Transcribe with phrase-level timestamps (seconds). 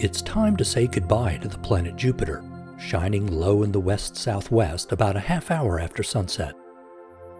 [0.00, 2.44] It's time to say goodbye to the planet Jupiter,
[2.78, 6.54] shining low in the west southwest about a half hour after sunset.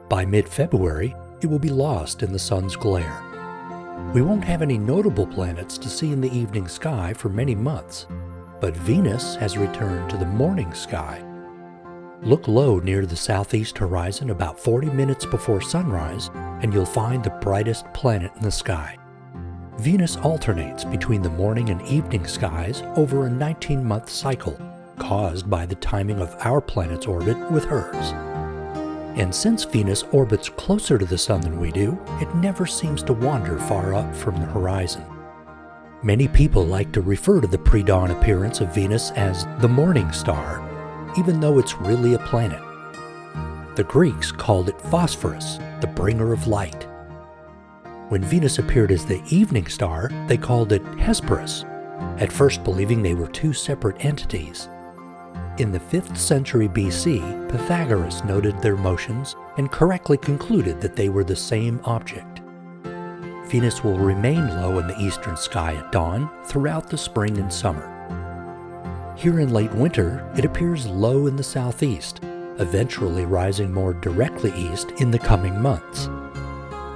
[0.09, 3.23] By mid February, it will be lost in the sun's glare.
[4.13, 8.09] We won't have any notable planets to see in the evening sky for many months,
[8.61, 11.25] but Venus has returned to the morning sky.
[12.23, 17.39] Look low near the southeast horizon about 40 minutes before sunrise, and you'll find the
[17.41, 18.99] brightest planet in the sky.
[19.79, 24.59] Venus alternates between the morning and evening skies over a 19 month cycle,
[24.99, 28.13] caused by the timing of our planet's orbit with hers.
[29.17, 33.13] And since Venus orbits closer to the Sun than we do, it never seems to
[33.13, 35.05] wander far up from the horizon.
[36.03, 40.11] Many people like to refer to the pre dawn appearance of Venus as the morning
[40.11, 40.61] star,
[41.17, 42.61] even though it's really a planet.
[43.77, 46.88] The Greeks called it Phosphorus, the bringer of light.
[48.09, 51.65] When Venus appeared as the evening star, they called it Hesperus,
[52.17, 54.71] at first believing they were two separate entities.
[55.59, 61.25] In the 5th century BC, Pythagoras noted their motions and correctly concluded that they were
[61.25, 62.41] the same object.
[63.49, 67.95] Venus will remain low in the eastern sky at dawn throughout the spring and summer.
[69.19, 72.21] Here in late winter, it appears low in the southeast,
[72.59, 76.09] eventually rising more directly east in the coming months.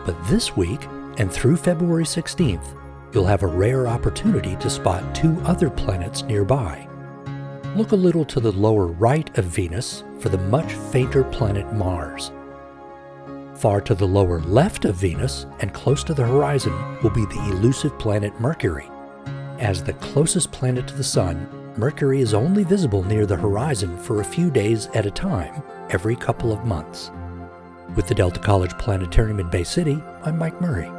[0.06, 0.80] But this week,
[1.18, 2.78] and through February 16th,
[3.12, 6.88] you'll have a rare opportunity to spot two other planets nearby.
[7.76, 12.32] Look a little to the lower right of Venus for the much fainter planet Mars.
[13.54, 17.48] Far to the lower left of Venus and close to the horizon will be the
[17.50, 18.90] elusive planet Mercury.
[19.58, 21.46] As the closest planet to the Sun,
[21.76, 26.16] Mercury is only visible near the horizon for a few days at a time every
[26.16, 27.10] couple of months.
[27.94, 30.90] With the Delta College Planetarium in Bay City, I'm Mike Murray.